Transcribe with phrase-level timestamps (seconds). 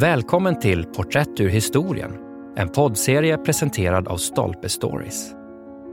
[0.00, 2.12] Välkommen till Porträtt ur historien,
[2.56, 5.32] en poddserie presenterad av Stolpe Stories.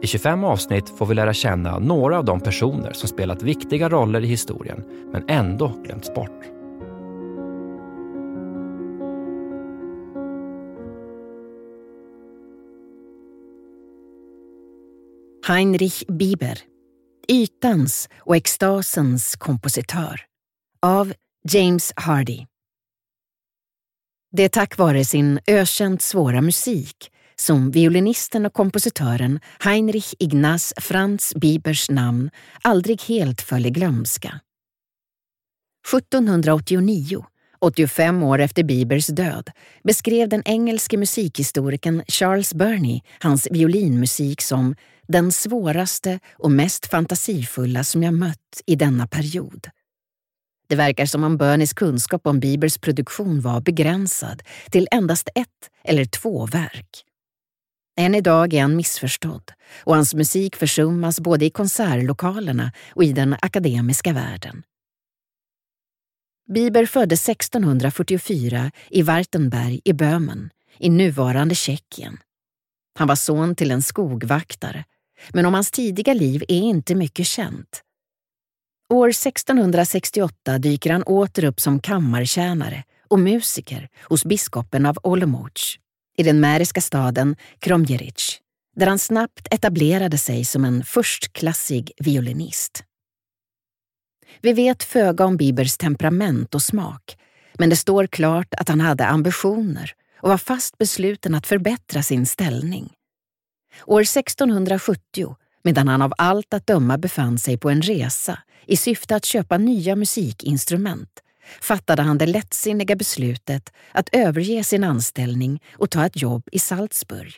[0.01, 4.23] I 25 avsnitt får vi lära känna några av de personer som spelat viktiga roller
[4.23, 6.42] i historien, men ändå glömts bort.
[15.47, 16.59] Heinrich Bieber,
[17.27, 20.21] ytans och extasens kompositör.
[20.81, 21.13] Av
[21.49, 22.45] James Hardy.
[24.37, 31.33] Det är tack vare sin ökänt svåra musik som violinisten och kompositören Heinrich Ignaz Franz
[31.35, 32.29] Biebers namn
[32.61, 34.39] aldrig helt föll i glömska.
[35.93, 37.25] 1789,
[37.59, 39.49] 85 år efter Biebers död,
[39.83, 44.75] beskrev den engelske musikhistorikern Charles Burney hans violinmusik som
[45.07, 49.67] den svåraste och mest fantasifulla som jag mött i denna period.
[50.70, 56.05] Det verkar som om Bernies kunskap om Biebers produktion var begränsad till endast ett eller
[56.05, 57.03] två verk.
[58.00, 59.52] Än idag är han missförstådd
[59.83, 64.64] och hans musik försummas både i konsertlokalerna och i den akademiska världen.
[66.53, 72.17] Bieber föddes 1644 i Wartenberg i Böhmen, i nuvarande Tjeckien.
[73.00, 74.84] Han var son till en skogvaktare,
[75.34, 77.84] men om hans tidiga liv är inte mycket känt.
[78.89, 85.77] År 1668 dyker han åter upp som kammartjänare och musiker hos biskopen av Olomouc
[86.17, 88.39] i den märiska staden Kromjeric,
[88.75, 92.83] där han snabbt etablerade sig som en förstklassig violinist.
[94.41, 97.17] Vi vet föga om Bibers temperament och smak,
[97.53, 102.25] men det står klart att han hade ambitioner och var fast besluten att förbättra sin
[102.25, 102.94] ställning.
[103.85, 105.35] År 1670,
[105.67, 109.57] medan han av allt att döma befann sig på en resa i syfte att köpa
[109.57, 111.09] nya musikinstrument,
[111.61, 117.35] fattade han det lättsinniga beslutet att överge sin anställning och ta ett jobb i Salzburg.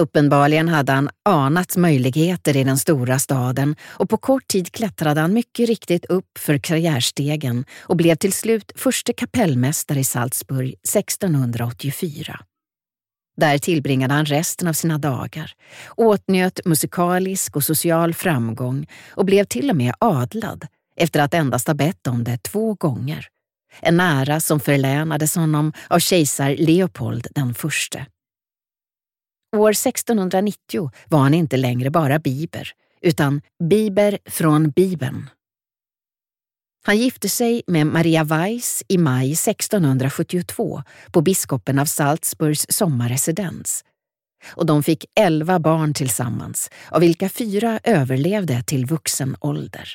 [0.00, 5.32] Uppenbarligen hade han anat möjligheter i den stora staden och på kort tid klättrade han
[5.32, 12.40] mycket riktigt upp för karriärstegen och blev till slut förste kapellmästare i Salzburg 1684.
[13.36, 15.52] Där tillbringade han resten av sina dagar,
[15.96, 20.66] åtnjöt musikalisk och social framgång och blev till och med adlad
[20.96, 23.28] efter att endast ha bett om det två gånger.
[23.80, 28.06] En ära som förlänades honom av kejsar Leopold den förste.
[29.56, 32.72] År 1690 var han inte längre bara Biber,
[33.02, 35.30] utan Biber från Bibeln.
[36.86, 43.84] Han gifte sig med Maria Weiss i maj 1672 på biskopen av Salzburgs sommarresidens.
[44.54, 49.88] Och de fick elva barn tillsammans, av vilka fyra överlevde till vuxen ålder.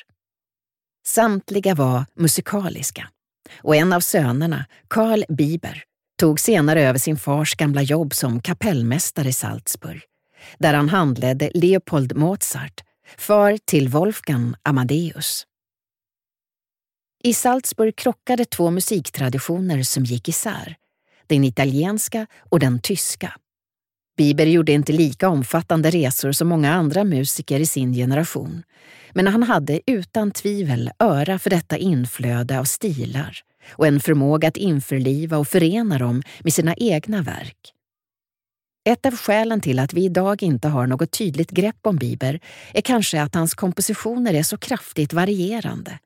[1.06, 3.08] Samtliga var musikaliska
[3.62, 5.82] och en av sönerna, Karl Bieber,
[6.20, 10.02] tog senare över sin fars gamla jobb som kapellmästare i Salzburg,
[10.58, 12.80] där han handledde Leopold Mozart,
[13.18, 15.46] far till Wolfgang Amadeus.
[17.24, 20.76] I Salzburg krockade två musiktraditioner som gick isär,
[21.26, 23.34] den italienska och den tyska.
[24.16, 28.62] Bieber gjorde inte lika omfattande resor som många andra musiker i sin generation,
[29.12, 33.38] men han hade utan tvivel öra för detta inflöde av stilar
[33.70, 37.72] och en förmåga att införliva och förena dem med sina egna verk.
[38.84, 42.40] Ett av skälen till att vi idag inte har något tydligt grepp om Bieber
[42.74, 45.98] är kanske att hans kompositioner är så kraftigt varierande.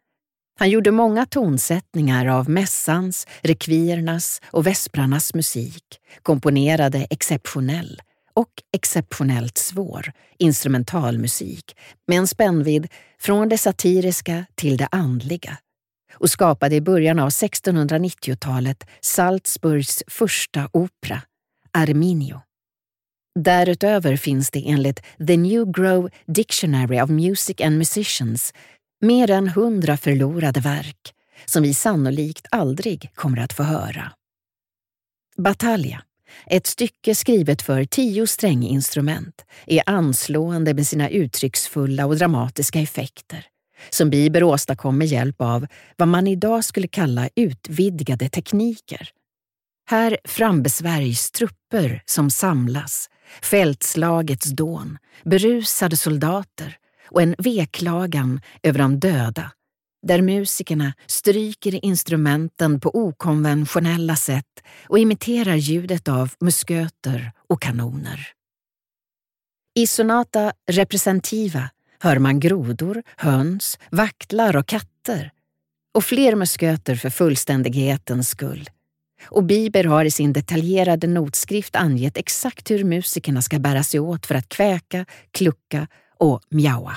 [0.59, 5.85] Han gjorde många tonsättningar av mässans, rekviernas och vesprarnas musik,
[6.23, 8.01] komponerade exceptionell
[8.35, 15.59] och exceptionellt svår instrumentalmusik med en spännvidd från det satiriska till det andliga
[16.15, 21.23] och skapade i början av 1690-talet Salzburgs första opera,
[21.73, 22.41] Arminio.
[23.39, 28.55] Därutöver finns det enligt The New Grove Dictionary of Music and Musicians
[29.01, 34.13] mer än hundra förlorade verk som vi sannolikt aldrig kommer att få höra.
[35.37, 36.03] Batalja,
[36.47, 43.47] ett stycke skrivet för tio stränginstrument, är anslående med sina uttrycksfulla och dramatiska effekter
[43.91, 45.67] som Bieber åstadkom med hjälp av
[45.97, 49.11] vad man idag skulle kalla utvidgade tekniker.
[49.89, 53.11] Här frambesvärjs trupper som samlas,
[53.43, 56.77] fältslagets dån, berusade soldater
[57.07, 59.51] och en veklagan över de döda,
[60.07, 68.29] där musikerna stryker instrumenten på okonventionella sätt och imiterar ljudet av musköter och kanoner.
[69.75, 71.71] I Sonata Representativa
[72.01, 75.31] hör man grodor, höns, vaktlar och katter
[75.95, 78.71] och fler musköter för fullständighetens skull.
[79.25, 84.27] och Bieber har i sin detaljerade notskrift angett exakt hur musikerna ska bära sig åt
[84.27, 85.87] för att kväka, klucka
[86.19, 86.97] och mjaua.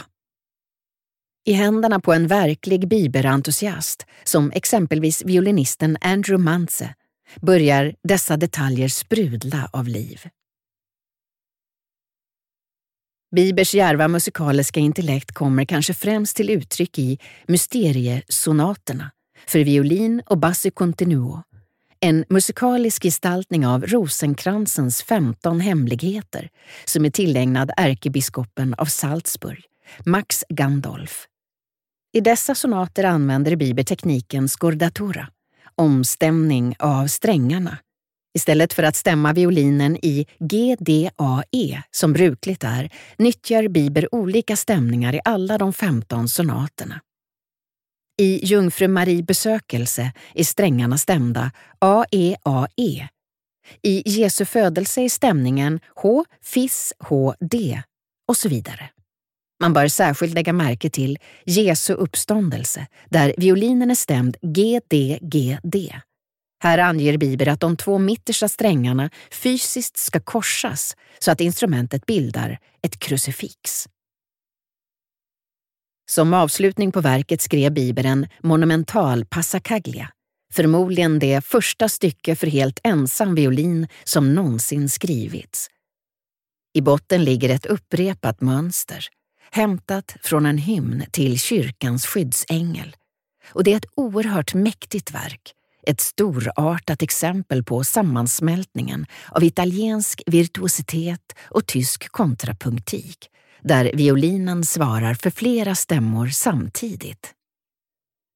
[1.45, 6.95] I händerna på en verklig biberentusiast, som exempelvis violinisten Andrew Manze,
[7.42, 10.21] börjar dessa detaljer sprudla av liv.
[13.36, 19.12] Bibers djärva musikaliska intellekt kommer kanske främst till uttryck i mysteriesonaterna
[19.48, 21.44] för violin och bassi continuo,
[22.01, 26.50] en musikalisk gestaltning av Rosenkransens 15 hemligheter
[26.86, 29.63] som är tillägnad ärkebiskopen av Salzburg,
[30.06, 31.25] Max Gandolf.
[32.13, 35.28] I dessa sonater använder Bieber tekniken scordatura,
[35.75, 37.78] omstämning av strängarna,
[38.36, 45.22] Istället för att stämma violinen i G-D-A-E som brukligt är, nyttjar Bieber olika stämningar i
[45.25, 47.01] alla de 15 sonaterna.
[48.19, 53.07] I Jungfru Marie besökelse är strängarna stämda A-E-A-E.
[53.81, 57.81] I Jesu födelse är stämningen H, Fis, H, D
[58.27, 58.89] och så vidare.
[59.62, 65.95] Man bör särskilt lägga märke till Jesu uppståndelse där violinen är stämd G-D-G-D.
[66.63, 72.60] Här anger Bibeln att de två mittersta strängarna fysiskt ska korsas så att instrumentet bildar
[72.81, 73.88] ett krucifix.
[76.09, 80.09] Som avslutning på verket skrev Bibeln monumental passacaglia,
[80.53, 85.67] förmodligen det första stycke för helt ensam violin som någonsin skrivits.
[86.73, 89.06] I botten ligger ett upprepat mönster,
[89.51, 92.95] hämtat från en hymn till kyrkans skyddsängel.
[93.50, 95.53] Och det är ett oerhört mäktigt verk
[95.88, 103.29] ett storartat exempel på sammansmältningen av italiensk virtuositet och tysk kontrapunktik,
[103.61, 107.33] där violinen svarar för flera stämmor samtidigt.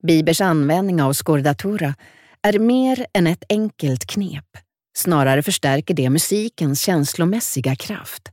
[0.03, 1.95] Bibers användning av scordatura
[2.41, 4.57] är mer än ett enkelt knep.
[4.97, 8.29] Snarare förstärker det musikens känslomässiga kraft.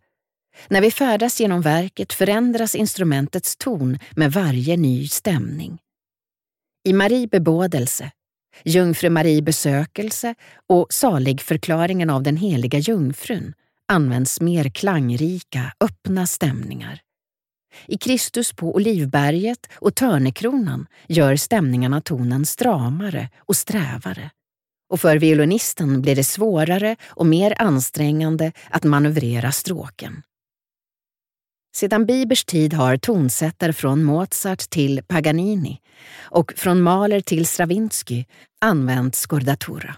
[0.69, 5.79] När vi färdas genom verket förändras instrumentets ton med varje ny stämning.
[6.85, 8.11] I Marie bebådelse
[8.65, 10.35] Jungfru Marie besökelse
[10.67, 13.55] och saligförklaringen av den heliga jungfrun
[13.91, 17.01] används mer klangrika, öppna stämningar.
[17.87, 24.31] I Kristus på Olivberget och Törnekronan gör stämningarna tonen stramare och strävare.
[24.91, 30.23] Och för violinisten blir det svårare och mer ansträngande att manövrera stråken.
[31.77, 35.81] Sedan Bibers tid har tonsättare från Mozart till Paganini
[36.21, 38.25] och från Mahler till Stravinsky
[38.61, 39.97] använt scordatura.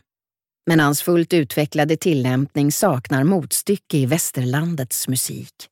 [0.67, 5.69] Men hans fullt utvecklade tillämpning saknar motstycke i västerlandets musik.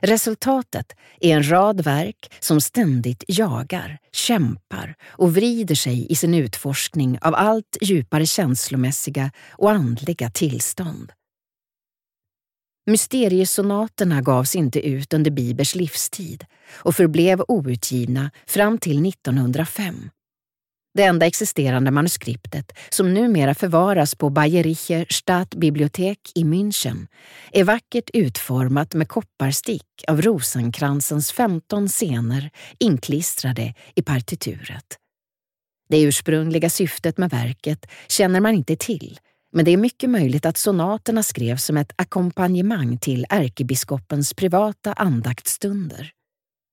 [0.00, 7.18] Resultatet är en rad verk som ständigt jagar, kämpar och vrider sig i sin utforskning
[7.20, 11.12] av allt djupare känslomässiga och andliga tillstånd.
[12.86, 20.10] Mysteriesonaterna gavs inte ut under Bibers livstid och förblev outgivna fram till 1905.
[20.98, 27.06] Det enda existerande manuskriptet, som numera förvaras på Bayerische Stadtbibliothek i München,
[27.52, 34.84] är vackert utformat med kopparstick av Rosenkransens 15 scener inklistrade i partituret.
[35.88, 39.18] Det ursprungliga syftet med verket känner man inte till
[39.52, 46.12] men det är mycket möjligt att sonaterna skrevs som ett ackompanjemang till ärkebiskopens privata andaktsstunder.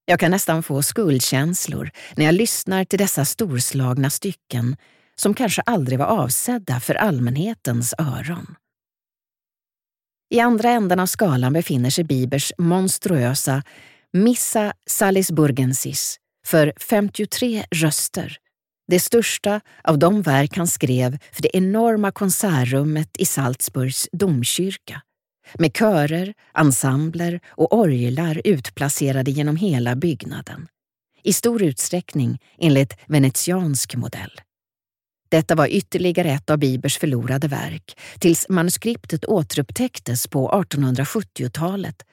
[0.06, 4.78] Jag kan nästan få skuldkänslor när jag lyssnar till dessa storslagna stycken
[5.16, 8.56] som kanske aldrig var avsedda för allmänhetens öron.
[10.30, 13.64] I andra änden av skalan befinner sig Bibers monstruösa
[14.14, 18.40] Missa Salisburgensis för 53 röster
[18.88, 25.02] det största av de verk han skrev för det enorma konsertrummet i Salzburgs domkyrka
[25.54, 30.68] med körer, ensembler och orglar utplacerade genom hela byggnaden.
[31.24, 34.42] I stor utsträckning enligt venetiansk modell.
[35.30, 42.04] Detta var ytterligare ett av Bibers förlorade verk tills manuskriptet återupptäcktes på 1870-talet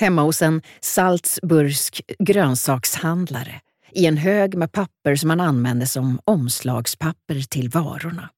[0.00, 3.60] hemma hos en salzburgsk grönsakshandlare
[3.92, 8.30] i en hög med papper som man använde som omslagspapper till varorna.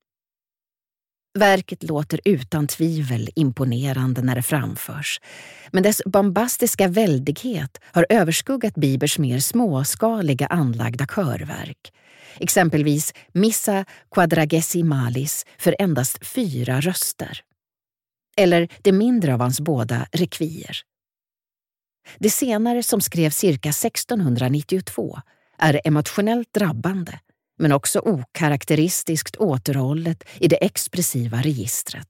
[1.39, 5.21] Verket låter utan tvivel imponerande när det framförs,
[5.71, 11.93] men dess bombastiska väldighet har överskuggat Bibers mer småskaliga anlagda körverk.
[12.39, 17.41] Exempelvis Missa quadragesimalis för endast fyra röster.
[18.37, 20.77] Eller det mindre av hans båda rekvier.
[22.19, 25.19] Det senare som skrevs cirka 1692
[25.59, 27.19] är emotionellt drabbande
[27.63, 32.09] men också okaraktäristiskt återhållet i det expressiva registret.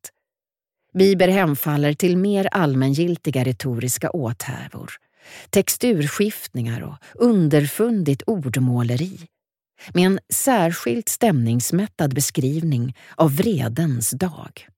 [0.94, 4.92] Bieber hemfaller till mer allmängiltiga retoriska åthävor,
[5.50, 9.18] texturskiftningar och underfundigt ordmåleri
[9.94, 14.68] med en särskilt stämningsmättad beskrivning av vredens dag.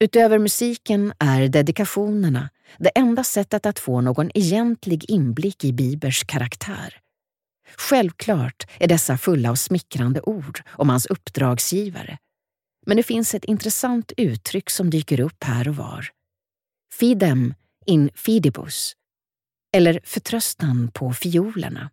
[0.00, 7.03] Utöver musiken är dedikationerna det enda sättet att få någon egentlig inblick i Bibers karaktär.
[7.78, 12.18] Självklart är dessa fulla av smickrande ord om hans uppdragsgivare.
[12.86, 16.08] Men det finns ett intressant uttryck som dyker upp här och var.
[16.92, 17.54] Fidem
[17.86, 18.92] in fidibus,
[19.76, 21.90] eller förtröstan på fiolerna.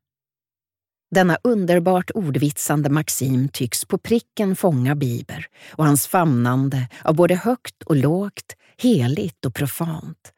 [1.15, 7.83] Denna underbart ordvitsande maxim tycks på pricken fånga Bieber och hans famnande av både högt
[7.83, 10.33] och lågt, heligt och profant.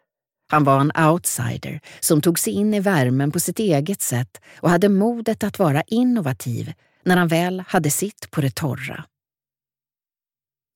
[0.53, 4.69] Han var en outsider som tog sig in i värmen på sitt eget sätt och
[4.69, 6.73] hade modet att vara innovativ
[7.05, 9.05] när han väl hade sitt på det torra.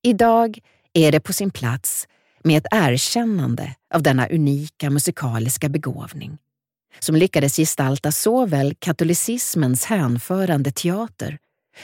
[0.04, 0.60] Idag
[0.94, 2.08] är det på sin plats
[2.44, 6.38] med ett erkännande av denna unika musikaliska begåvning
[7.00, 11.38] som lyckades gestalta såväl katolicismens hänförande teater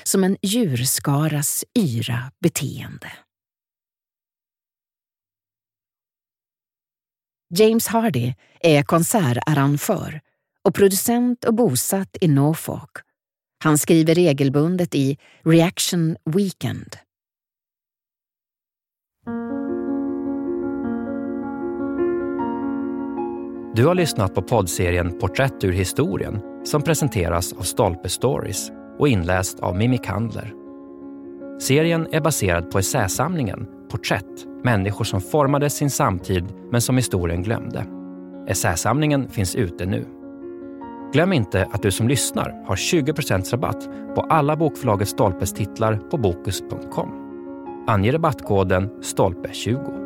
[0.04, 3.12] som en djurskaras yra beteende.
[7.56, 10.22] James Hardy är konsertarrangör
[10.64, 12.98] och producent och bosatt i Norfolk.
[13.64, 16.96] Han skriver regelbundet i Reaction Weekend.
[23.76, 29.60] Du har lyssnat på poddserien Porträtt ur historien som presenteras av Stolpe Stories och inläst
[29.60, 30.54] av Mimmi Kandler.
[31.62, 37.86] Serien är baserad på essäsamlingen Porträtt, människor som formade sin samtid men som historien glömde.
[38.48, 40.06] Essäsamlingen finns ute nu.
[41.14, 46.18] Glöm inte att du som lyssnar har 20% rabatt på alla bokförlaget Stolpes titlar på
[46.18, 47.10] Bokus.com.
[47.88, 50.03] Ange rabattkoden STOLPE20.